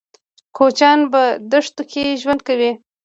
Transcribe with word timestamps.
کوچيان 0.57 0.99
په 1.13 1.21
دښتو 1.51 1.81
کې 1.91 2.17
ژوند 2.21 2.41
کوي. 2.47 2.71